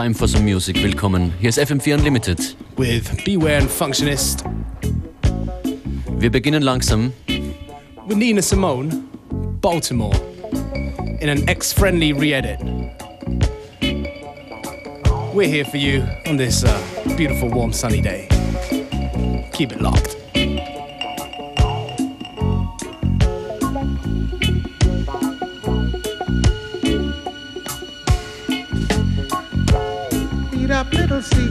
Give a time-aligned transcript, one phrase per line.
[0.00, 0.82] Time for some music.
[0.82, 1.30] Willkommen.
[1.40, 2.56] Hier ist FM4 Unlimited.
[2.78, 4.44] With Beware and Functionist.
[6.18, 7.12] Wir beginnen langsam.
[8.06, 9.04] With Nina Simone,
[9.60, 10.18] Baltimore.
[11.20, 12.60] In an ex-friendly re-edit.
[15.34, 16.80] We're here for you on this uh,
[17.18, 18.26] beautiful, warm, sunny day.
[19.52, 20.19] Keep it locked.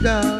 [0.00, 0.39] vida.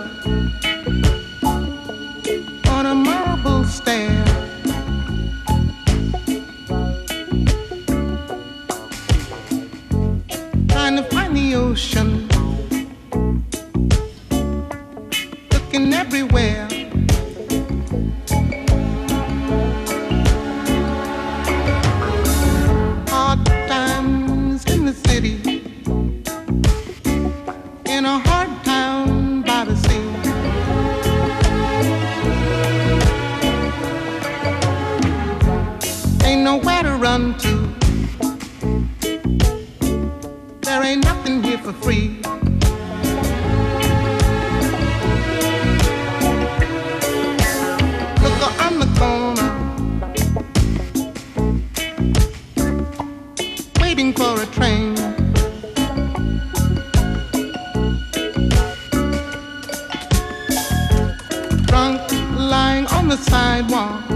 [63.60, 64.09] sidewalk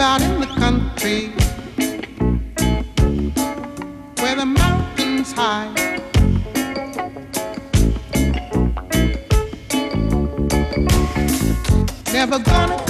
[0.00, 1.28] live out in the country
[4.22, 5.68] where the mountains high.
[12.12, 12.89] Never gonna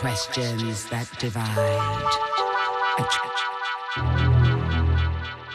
[0.00, 1.54] Questions that divide.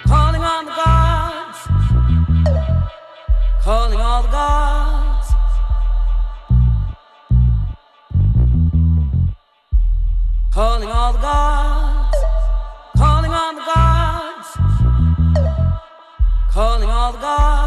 [0.05, 1.59] Calling on the gods,
[3.63, 5.27] calling all the gods.
[10.53, 12.17] Calling all the gods,
[12.97, 14.49] calling on the gods,
[16.53, 17.64] calling all the gods.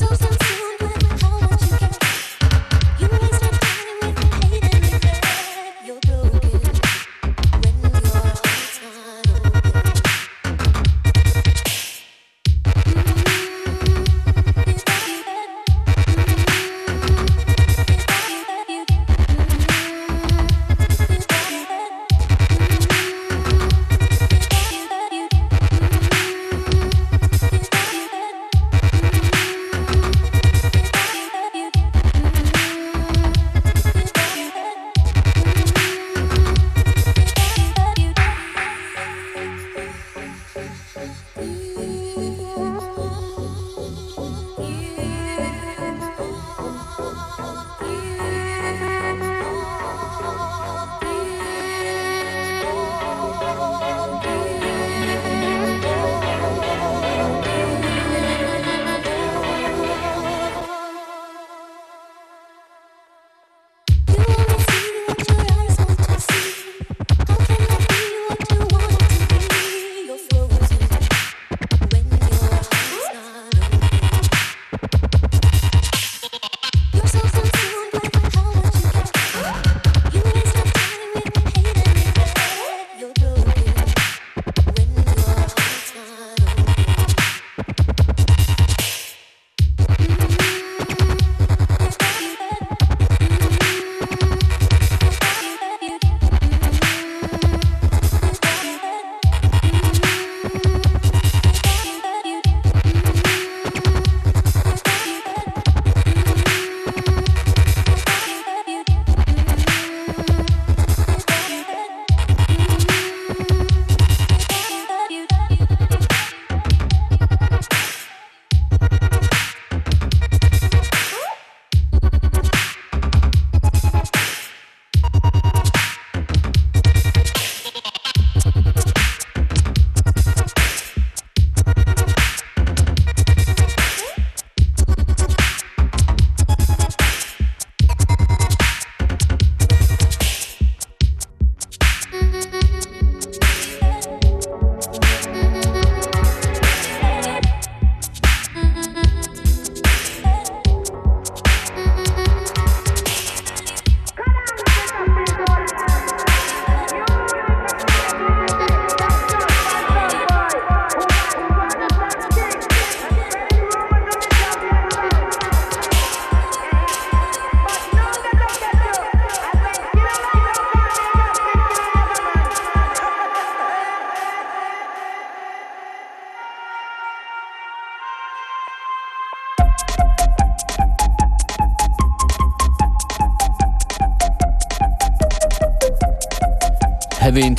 [0.00, 0.59] Sou so, so.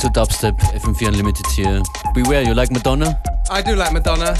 [0.02, 1.80] Into dubstep, FM4 Unlimited here.
[2.12, 3.20] Beware, you like Madonna?
[3.48, 4.34] I do like Madonna.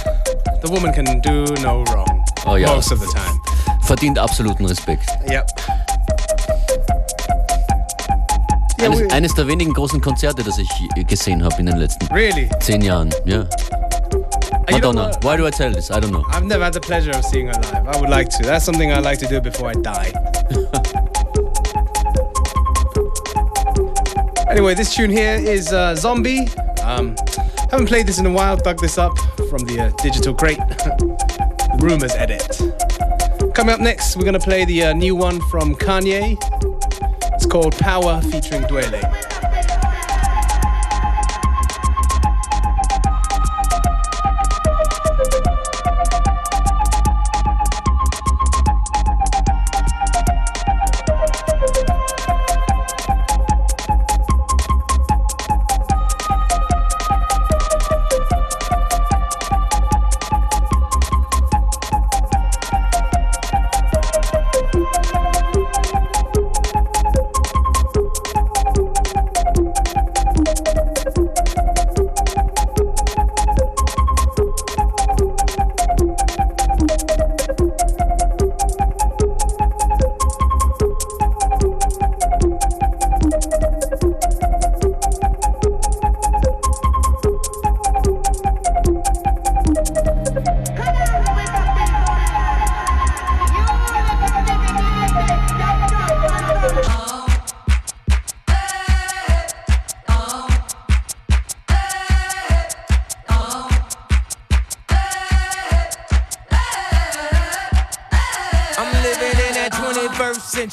[0.61, 2.25] The woman can do no wrong.
[2.45, 2.75] Oh ja.
[2.75, 3.39] Most of the time.
[3.85, 5.09] Verdient absoluten Respekt.
[5.29, 5.49] Yep.
[8.81, 10.69] Yeah, Eines, eines der wenigen großen Konzerte, das ich
[11.07, 12.51] gesehen habe in den letzten really?
[12.59, 13.15] zehn Jahren.
[13.25, 13.45] Ja.
[13.45, 15.13] Know Madonna.
[15.23, 15.93] Why do I tell this?
[15.93, 16.25] I don't know.
[16.33, 17.87] I've never had the pleasure of seeing her live.
[17.87, 18.43] I would like to.
[18.43, 20.13] That's something I'd like to do before I die.
[24.53, 26.47] anyway, this tune here is uh, Zombie.
[26.83, 27.17] Um,
[27.71, 28.57] haven't played this in a while.
[28.57, 30.59] Dug this up from the uh, digital crate.
[31.83, 32.61] Rumors edit.
[33.55, 36.37] Coming up next, we're gonna play the uh, new one from Kanye.
[37.35, 39.32] It's called Power featuring Dwele.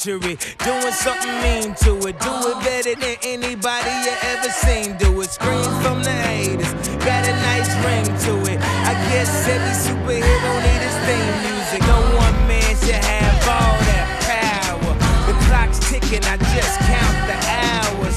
[0.09, 2.19] Century, doing something mean to it.
[2.19, 4.97] Do it better than anybody you ever seen.
[4.97, 5.29] Do it.
[5.29, 6.73] Scream from the haters,
[7.05, 8.59] got a nice ring to it.
[8.89, 11.81] I guess every superhero need his theme music.
[11.85, 14.93] No one man should have all that power.
[15.27, 18.15] The clock's ticking, I just count the hours.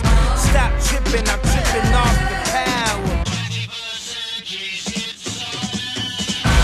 [0.48, 3.12] Stop tripping, I'm tripping off the power.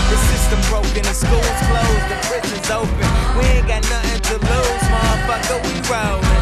[0.09, 3.09] The system broken, the schools closed, the prisons open.
[3.37, 4.68] We ain't got nothing to lose,
[5.29, 6.37] motherfucker, we rollin'.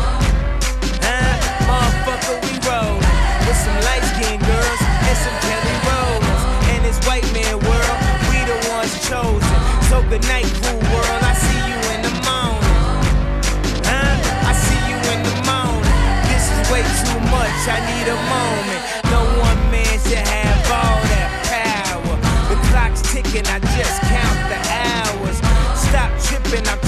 [1.04, 1.36] Huh?
[1.68, 3.04] Motherfucker, we rollin'.
[3.44, 6.44] With some light skinned girls and some Kelly Rowlands.
[6.72, 7.98] In this white man world,
[8.32, 9.60] we the ones chosen.
[9.92, 12.76] So good night, cool world, I see you in the morning.
[13.84, 14.16] Huh?
[14.48, 15.96] I see you in the morning.
[16.32, 18.82] This is way too much, I need a moment.
[19.12, 22.16] No one man should have all that power.
[22.48, 25.38] The clock's ticking, I just count the hours.
[25.76, 26.87] Stop tripping, I'm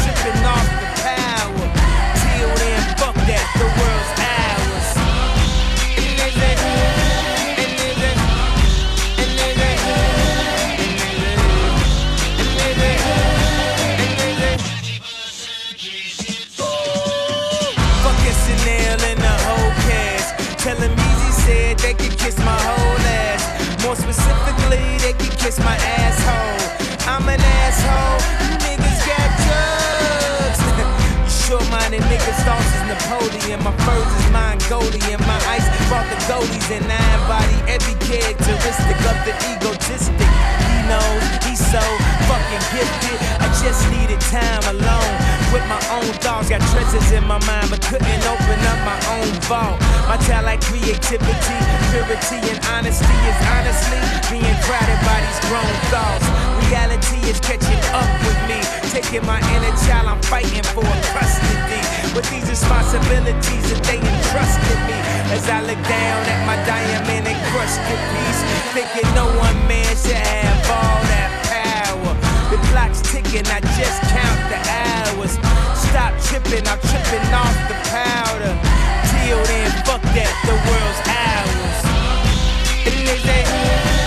[21.81, 23.43] they could kiss my whole ass.
[23.83, 26.59] More specifically, they could kiss my asshole.
[27.07, 28.19] I'm an asshole.
[28.43, 30.59] You niggas got drugs.
[31.23, 33.63] you short-minded niggas, thoughts is Napoleon.
[33.63, 35.19] My furs is Mongolian.
[35.23, 40.29] My ice brought the goldies and I embody every characteristic of the egotistic.
[40.67, 41.81] He knows he's so
[42.27, 43.17] fucking gifted.
[43.39, 46.49] I just needed time alone with my own thoughts.
[46.49, 49.79] Got treasures in my mind, but couldn't open up my own vault.
[50.07, 51.57] My talent, creativity,
[51.89, 56.25] purity, and honesty is honestly being crowded by these grown thoughts.
[56.69, 58.59] Reality is catching up with me,
[58.93, 60.07] taking my inner child.
[60.09, 61.81] I'm fighting for custody.
[62.15, 64.97] With these responsibilities that they entrusted me,
[65.33, 68.41] as I look down at my diamond and crushed piece,
[68.73, 70.98] thinking no one man should have all
[73.09, 75.33] ticking, I just count the hours.
[75.89, 78.53] Stop tripping, I'm tripping off the powder.
[79.09, 81.77] Till then, fuck that, the world's ours.
[82.85, 83.98] And there's a,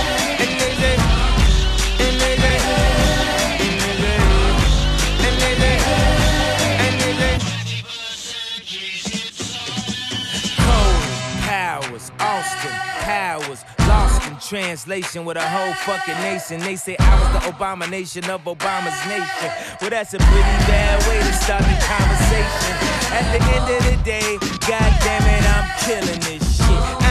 [14.53, 16.61] translation with a whole fucking nation.
[16.61, 19.51] They say I was the abomination of Obama's nation.
[19.81, 22.75] Well, that's a pretty bad way to start the conversation.
[23.17, 24.37] At the end of the day,
[24.69, 27.02] god damn it, I'm killing this shit.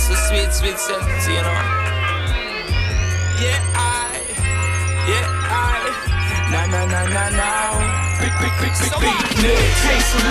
[0.00, 1.60] Sweet sweet sense, you know.
[3.40, 4.16] Yeah, I,
[5.08, 5.80] yeah, I,
[6.52, 7.72] na na na na now.
[8.20, 10.24] Big, big, big, big, big, big, taste of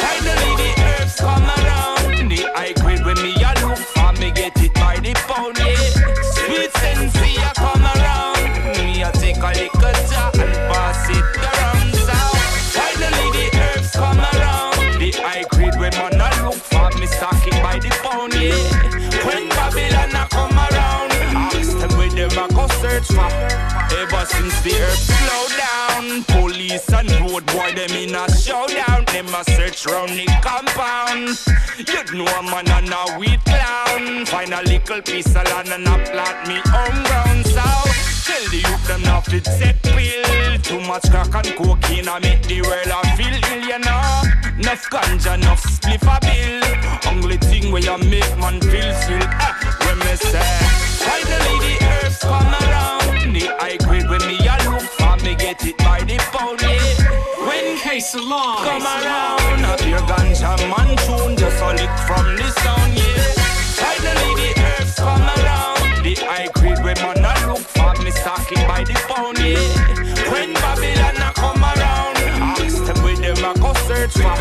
[0.00, 2.28] Finally the herbs come around.
[2.28, 5.76] The high grade when me a look for me get it by the pound, yeah.
[6.36, 8.76] Sweet sense, I come around.
[8.76, 9.89] Me a take a little
[23.04, 23.30] for.
[23.96, 29.04] Ever since the earth slow down, police and road boy them in a showdown.
[29.06, 31.38] Them a search round the compound.
[31.78, 34.26] You'd know a man and a weed clown.
[34.26, 37.46] Find a little piece of land and a plant me home ground.
[37.46, 37.64] So
[38.26, 40.58] tell the youth them not fit set pill.
[40.62, 44.22] Too much crack and cocaine I make the world a feel ill, you know.
[44.58, 47.10] Enough ganja, enough spliff a bill.
[47.10, 49.26] Only thing where you make man feel still.
[49.40, 50.50] Ah, when me say,
[51.02, 51.69] finally the
[52.20, 53.34] herbs come around.
[53.34, 56.60] The high grade when me a look for me get it by the pound.
[56.62, 57.46] Yeah.
[57.46, 62.48] When case along come around, up your ganja man tune just a lick from the
[62.60, 62.94] sound.
[62.94, 63.32] Yeah.
[63.80, 66.04] Finally the herbs come around.
[66.04, 69.38] The high grade when man a look for me stock it by the pound.
[69.38, 70.30] Yeah.
[70.30, 72.16] When Babylon a come around,
[72.60, 74.40] ask them where them a go search for.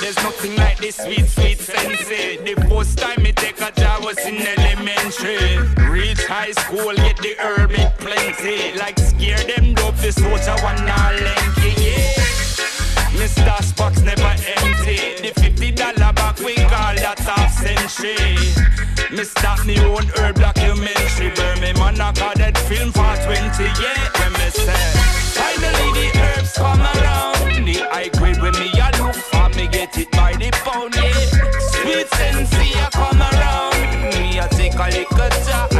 [0.00, 2.36] There's nothing like this sweet, sweet sensei.
[2.38, 4.36] The first time me take a job was in
[5.24, 5.88] elementary.
[5.90, 8.78] Reach high school, get the herb it plenty.
[8.78, 12.12] Like scare them dope, the soldier one not lanky, yeah.
[13.18, 13.76] Mr.
[13.76, 15.22] Box never empty.
[15.22, 18.36] The fifty dollar back we call that half century.
[19.16, 21.30] Me start me own herb documentary.
[21.34, 24.08] Burn me man got that film for 20 yeah.
[24.18, 24.74] When me say,
[25.36, 27.66] finally the herbs come around.
[27.66, 31.31] The high grade when me a look for me get it by the pound, yeah.
[35.10, 35.71] A little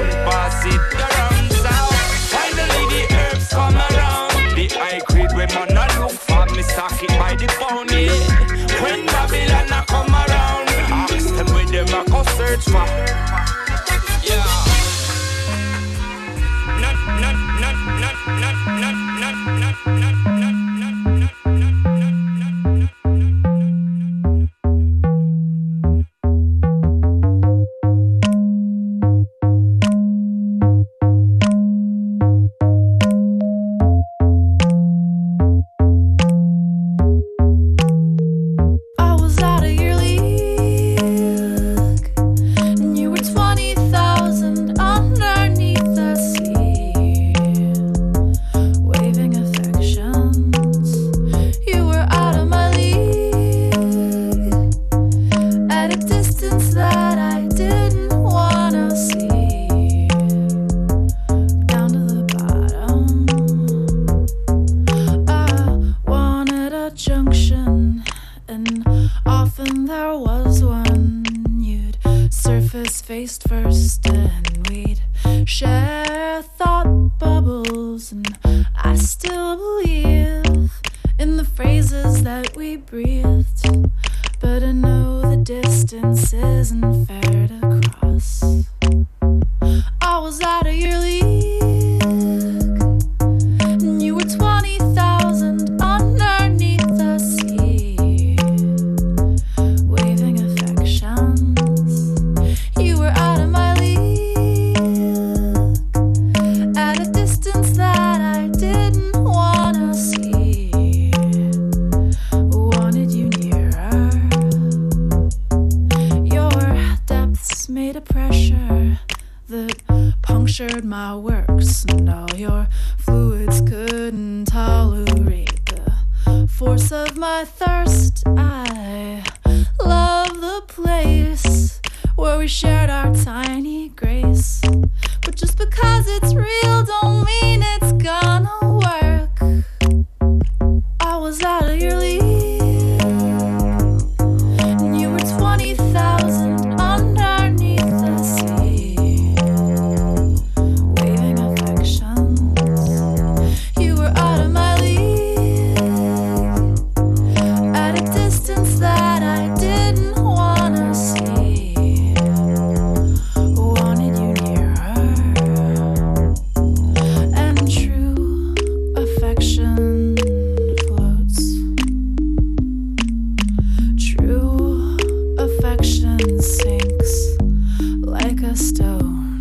[178.44, 179.38] a stone.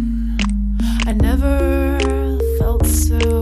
[1.07, 1.97] I never
[2.59, 3.40] felt so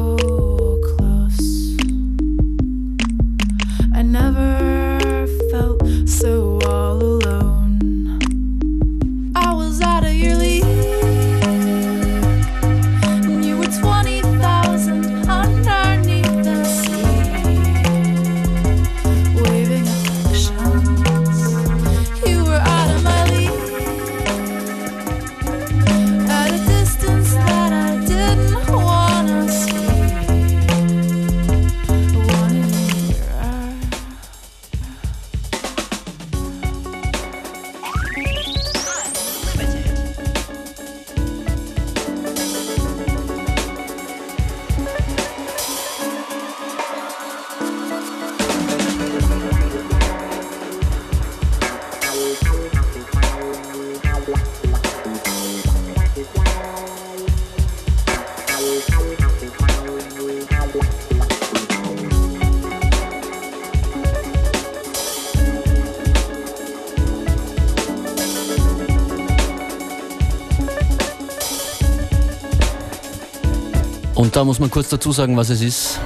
[74.39, 75.99] da muss man kurz dazu sagen, was es ist.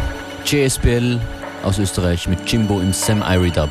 [0.48, 1.20] JSBL
[1.62, 3.70] aus Österreich mit Jimbo im Sam Irie Dub.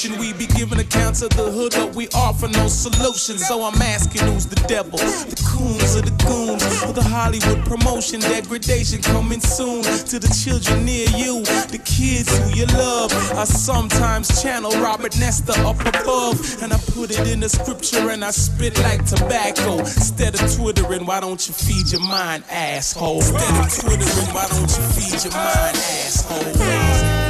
[0.00, 3.36] We be giving accounts of the hood, but we offer no solution.
[3.36, 4.96] So I'm asking who's the devil?
[4.96, 6.64] The coons or the goons?
[6.84, 11.42] Or the Hollywood promotion degradation coming soon to the children near you.
[11.68, 13.12] The kids who you love.
[13.36, 16.62] I sometimes channel Robert Nesta up above.
[16.62, 19.80] And I put it in the scripture and I spit like tobacco.
[19.80, 23.18] Instead of twittering, why don't you feed your mind, asshole?
[23.18, 27.29] Instead of twittering, why don't you feed your mind, asshole?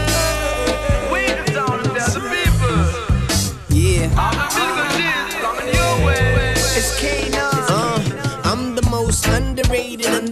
[6.73, 7.30] It's Kano.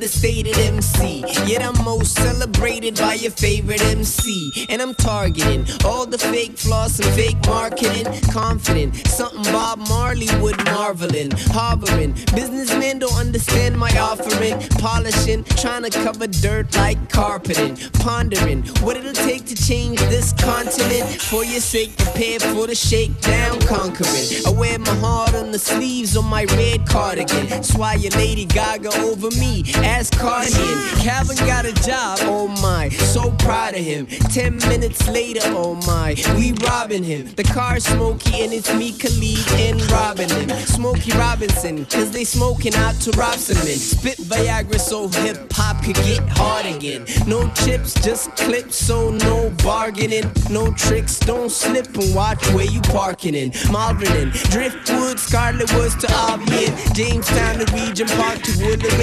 [0.09, 1.22] Understated MC.
[1.44, 4.66] Yet I'm most celebrated by your favorite MC.
[4.70, 8.06] And I'm targeting all the fake floss and fake marketing.
[8.32, 11.30] Confident, something Bob Marley would marvel in.
[11.52, 14.59] Harboring, businessmen don't understand my offering.
[14.78, 17.76] Polishing, trying to cover dirt like carpeting.
[18.00, 21.20] Pondering what it'll take to change this continent.
[21.20, 24.24] For your sake, prepared for the shakedown, conquering.
[24.46, 27.46] I wear my heart on the sleeves on my red cardigan.
[27.48, 30.78] That's why your Lady Gaga over me as Cardigan.
[31.03, 34.07] Calvin got a job, oh my, so proud of him.
[34.07, 37.26] Ten minutes later, oh my, we robbing him.
[37.34, 40.51] The car's smoky and it's me, Khalid, and robbing him.
[40.51, 43.76] Smokey Robinson, cause they smoking out to rob some men.
[43.76, 47.05] Spit Viagra so hip hop could get hard again.
[47.26, 50.30] No chips, just clips, so no bargaining.
[50.49, 53.51] No tricks, don't slip and watch where you parking in.
[53.74, 58.94] Malvernon, Driftwood, Scarlet Woods to Albion, Jamestown to Regent Park to Woodland,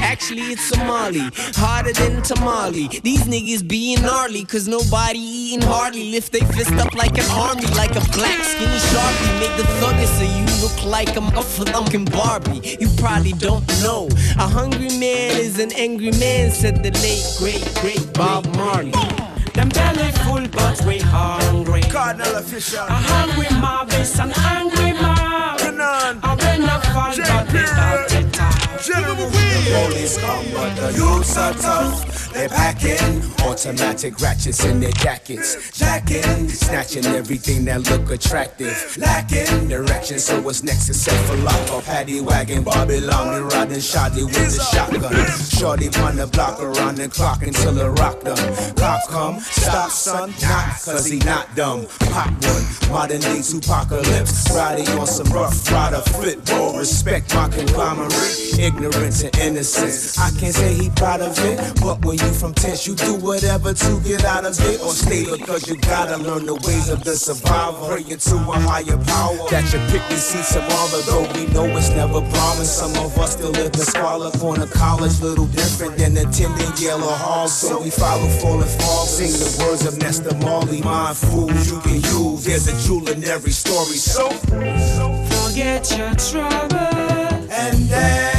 [0.00, 2.88] Actually, it's Somali, harder than tamale.
[3.02, 6.10] These niggas being gnarly, cause nobody eating hardly.
[6.10, 9.40] Lift they fist up like an army, like a black skinny sharpie.
[9.40, 12.76] Make the thuggers so you look like I'm a Barbie.
[12.80, 14.08] You probably don't know.
[14.38, 18.92] A hungry man is an angry man, said the late, great, great Bob Marley.
[19.54, 21.82] Them belly full but we hungry.
[21.82, 22.88] Kardinal Offishall.
[22.88, 25.60] A hungry mob is an angry mob.
[25.60, 26.20] Renan.
[26.22, 28.09] A when a fall but they
[28.82, 29.16] to talk.
[29.90, 32.19] Police come, but the youths are tough.
[32.32, 40.18] They're packing automatic ratchets in their jackets, jacking, snatching everything that look attractive, lacking direction.
[40.18, 41.84] So what's next except for lock up?
[41.84, 45.12] Paddy wagon, Bobby Long, and riding shoddy with the shotgun.
[45.58, 48.74] Shorty on the block around the clock until the rock done.
[48.76, 51.86] Cop come, stop son, not cause he not dumb.
[52.12, 54.54] Pop one, modern day apocalypse.
[54.54, 56.78] riding on some rough rider football.
[56.78, 60.18] Respect my conglomerate, ignorance and innocence.
[60.18, 63.72] I can't say he proud of it, but when you from tense, you do whatever
[63.72, 67.14] to get out of it or stay because you gotta learn the ways of the
[67.16, 67.86] survivor.
[67.86, 71.90] Praying to a higher power that you pick me see tomorrow, though we know it's
[71.90, 72.78] never promised.
[72.78, 77.16] Some of us still live in squalor, corner college, little different than attending Yale or
[77.16, 77.48] Hall.
[77.48, 80.82] So we follow full and fall, sing the words of Nesta Marley.
[80.82, 83.96] Mind fools you can use, there's a jewel in every story.
[83.96, 84.30] So
[85.50, 86.76] Forget your trouble
[87.50, 88.29] and dance,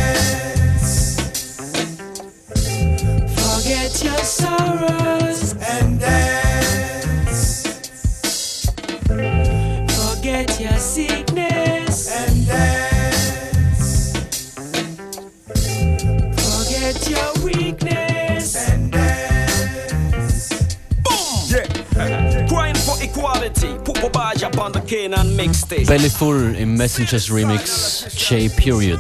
[25.85, 28.99] Bellyful im Messengers Remix J Period.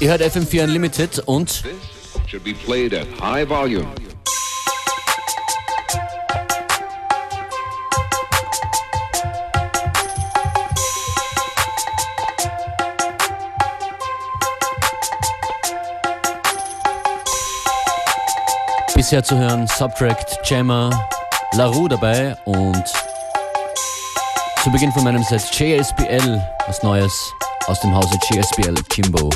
[0.00, 1.62] Ihr hört FM4 Unlimited und
[2.26, 4.03] should be played at high volume.
[19.04, 20.88] Bisher zu hören Subtract, Jammer,
[21.52, 22.82] LaRue dabei und
[24.62, 27.30] zu Beginn von meinem Set JSBL, was Neues
[27.66, 29.28] aus dem Hause JSBL Jimbo.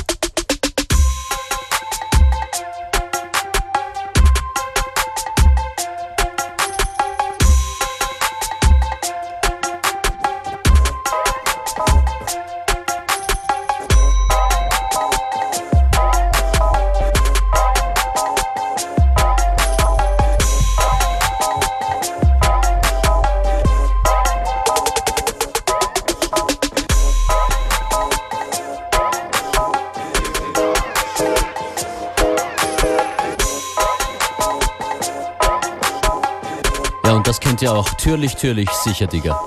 [37.59, 37.89] Kennt ihr auch.
[37.95, 39.39] Türlich, türlich, sicher, Digga.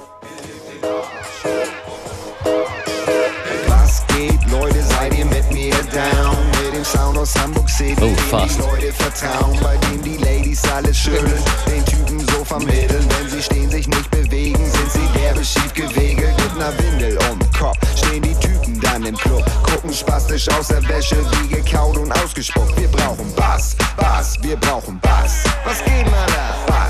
[3.66, 6.36] Was geht, Leute, seid ihr mit mir down?
[6.62, 7.96] Mit dem Sound aus Hamburg City.
[8.02, 8.58] Oh, fast.
[8.58, 11.42] Die Leute vertrauen, bei dem die Ladies alles schütteln.
[11.66, 16.34] Den Typen so vermitteln, wenn sie stehen, sich nicht bewegen, sind sie derbe schief gewegelt.
[16.36, 19.44] Mit ner Windel um Kopf stehen die Typen dann im Club.
[19.62, 22.78] Gucken spastisch aus der Wäsche, wie gekaut und ausgespuckt.
[22.78, 25.44] Wir brauchen Bass, Bass, wir brauchen Bass.
[25.64, 26.04] Was geht?
[26.04, 26.32] Bass,
[26.66, 26.82] Bass,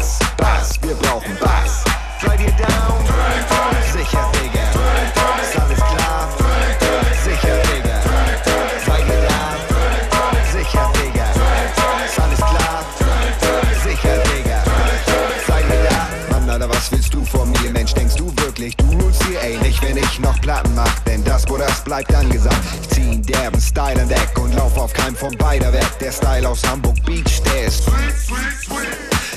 [22.04, 22.56] bleibt angesagt.
[22.82, 25.86] Ich zieh einen derben Style an Deck und lauf auf keinem von beider weg.
[26.00, 27.84] Der Style aus Hamburg Beach, der ist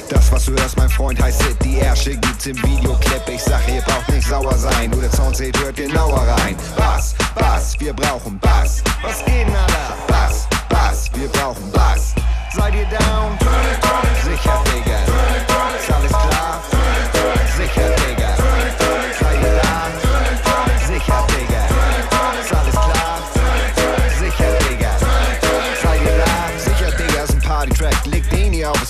[0.10, 1.58] das, was du hörst, mein Freund, heißt Hit.
[1.64, 3.24] Die Ärsche gibt's im Videoclip.
[3.28, 4.92] Ich sag, ihr braucht nicht sauer sein.
[4.92, 6.56] Nur der Sound zählt, hört genauer rein.
[6.78, 8.84] Bass, Bass, wir brauchen Bass.
[9.02, 9.96] Was geht, Alter?
[10.08, 12.14] Bass, Bass, wir brauchen Bass.
[12.56, 13.38] Seid ihr down?
[14.24, 14.64] Sicher,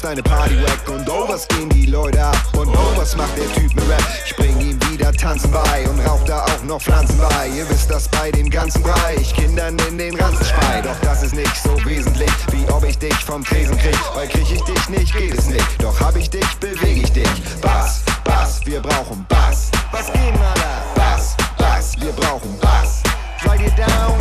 [0.05, 0.87] deine Party-Wack.
[0.89, 2.37] Und oh, was gehen die Leute ab?
[2.55, 4.03] Und oh, was macht der Typ mit Rap?
[4.23, 7.47] Ich bring ihm wieder Tanzen bei und rauch da auch noch Pflanzen bei.
[7.49, 9.15] Ihr wisst das bei dem ganzen Brei.
[9.19, 10.81] Ich Kindern in den Ranzen spei.
[10.81, 13.97] Doch das ist nicht so wesentlich, wie ob ich dich vom Tresen krieg.
[14.13, 15.65] Weil krieg ich dich nicht, geht es nicht.
[15.81, 17.59] Doch hab ich dich, beweg ich dich.
[17.61, 19.71] Bass, Bass, wir brauchen Bass.
[19.91, 20.83] Was geht, Alter?
[20.93, 23.01] Bass, Bass, wir brauchen Bass.
[23.43, 24.13] Seid ihr down?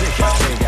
[0.00, 0.61] Sicher,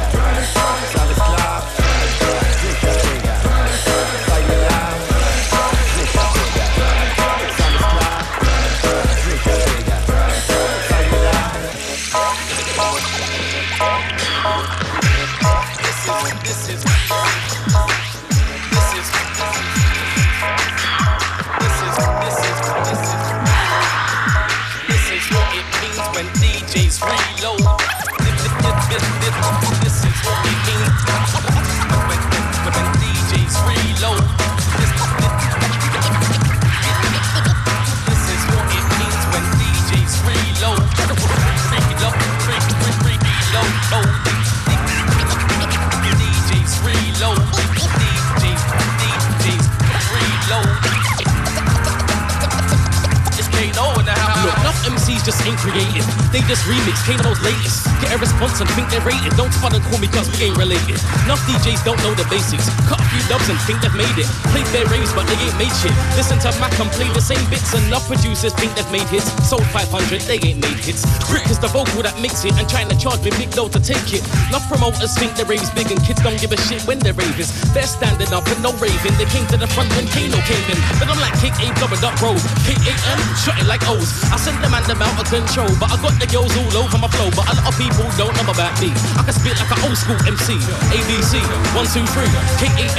[56.34, 57.86] They just remix Kano's latest.
[58.02, 59.38] Get a response and think they're rated.
[59.38, 60.98] Don't spot and call me cause we ain't related.
[61.30, 62.66] Enough DJs don't know the basics.
[62.90, 64.26] Cut few dubs and think they've made it.
[64.50, 65.94] Played their raves but they ain't made shit.
[66.18, 67.70] Listen to Mac and play the same bits.
[67.74, 69.30] and Enough producers think they've made hits.
[69.46, 71.06] Sold 500, they ain't made hits.
[71.30, 73.78] Rick is the vocal that makes it and trying to charge me big dough to
[73.78, 74.22] take it.
[74.50, 77.54] Enough promoters think their raves big and kids don't give a shit when they're ravers.
[77.70, 79.14] They're standing up and no raving.
[79.14, 80.78] They came to the front when Kano came in.
[80.98, 82.40] But I'm like Kick A double up road.
[82.66, 84.10] K-A-M, shot it like O's.
[84.34, 85.70] I send the man them out of control.
[85.78, 87.30] But I got the girls all over my flow.
[87.30, 88.90] But a lot of people don't know about me.
[89.14, 90.58] I can spit like an old school MC.
[90.90, 91.38] ABC,
[91.78, 92.30] one, two, three.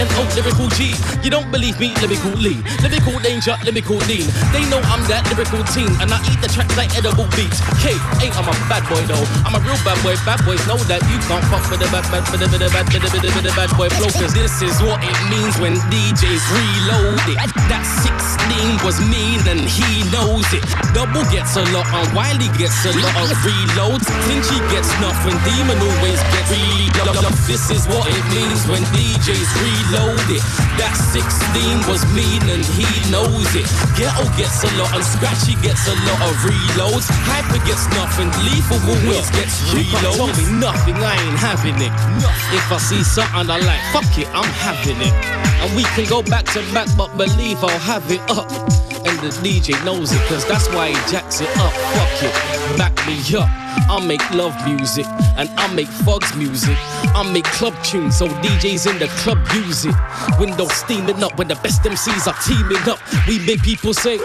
[0.06, 0.94] K-A-N-O, lyrical G.
[1.24, 2.62] You don't believe me, lyrical Lee.
[2.82, 4.26] Lyrical danger, lyrical Dean.
[4.54, 5.90] They know I'm that lyrical team.
[6.02, 7.62] And I eat the tracks like edible beats.
[7.82, 9.26] K, A, I'm a bad boy though.
[9.46, 10.16] I'm a real bad boy.
[10.26, 12.86] Bad boys know that you can't fuck with the bad, bad, bad, bad, bad, bad,
[12.86, 14.12] bad, bad, bad, boy flow.
[14.14, 17.38] Cause this is what it means when DJs reload it.
[17.72, 20.66] That 16 was mean and he knows it.
[20.94, 24.06] Double gets a lot and Wiley gets a lot of reloads.
[24.30, 25.36] Tinchy gets nothing.
[25.48, 27.34] Demon always gets reload.
[27.50, 29.95] This is what it means when DJs reload
[30.28, 30.44] it.
[30.76, 33.68] That 16 was mean and he knows it.
[33.96, 37.08] Ghetto gets a lot and Scratchy gets a lot of reloads.
[37.24, 38.28] Hyper gets nothing.
[38.44, 41.94] Lethal always gets You can't tell me nothing, I ain't having it.
[42.52, 45.16] If I see something I like, fuck it, I'm having it.
[45.64, 48.52] And we can go back to back, but believe I'll have it up.
[49.06, 51.72] And the DJ knows it, cause that's why he jacks it up.
[51.72, 53.65] Fuck it, back me up.
[53.90, 55.06] I make love music
[55.38, 56.78] and I make fugs music.
[57.16, 59.96] I make club tunes so DJs in the club use it.
[60.40, 63.00] Windows steaming up when the best MCs are teaming up.
[63.28, 64.18] We make people say,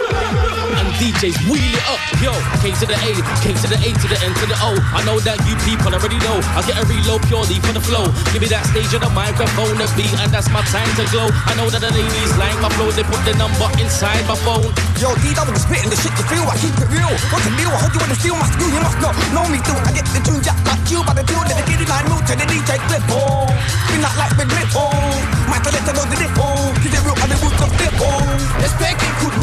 [0.75, 2.01] and DJs wheel it up.
[2.21, 3.13] Yo, K to the A,
[3.43, 4.77] K to the A to the N to the O.
[4.93, 6.39] I know that you people already know.
[6.55, 8.11] I get a reload purely for the flow.
[8.31, 11.29] Give me that stage and the microphone, the beat, and that's my time to glow.
[11.49, 14.69] I know that the ladies like my flow, they put the number inside my phone.
[15.01, 17.13] Yo, D double spitting the shit you feel, I keep it real.
[17.33, 17.73] What's the deal?
[17.73, 19.79] I heard you wanna steal my screw, you must not know me too.
[19.81, 22.23] I get the tune just like you, but the tune that the kitty line move
[22.29, 23.03] to the DJ clip.
[23.09, 23.49] Oh,
[23.89, 24.69] we not like the grip.
[24.77, 26.33] Oh, my selector knows the dip.
[26.81, 27.95] Keep it real on the roots of dip.
[27.99, 28.23] Oh,
[28.63, 29.41] let's back it, could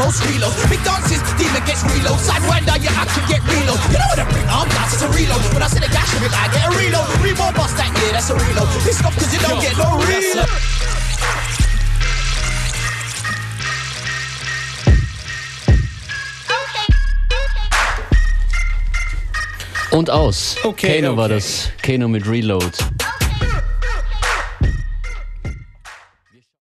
[0.00, 0.54] most reload.
[0.72, 2.18] Big dances, demon gets reload.
[2.18, 3.80] Sidewinder, yeah, I can get reload.
[3.92, 5.42] You know what I bring arm it's a reload.
[5.52, 7.08] When I see the gash I get a reload.
[7.20, 8.68] Reborn bust that, yeah, that's a reload.
[8.84, 10.48] Pissed off cause you don't get no reload.
[19.92, 20.56] Und aus.
[20.62, 21.34] Okay, Kano war okay.
[21.34, 21.72] das.
[21.82, 22.78] Kano mit Reload.